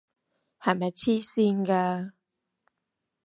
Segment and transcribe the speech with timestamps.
[0.59, 2.13] 係咪癡線㗎？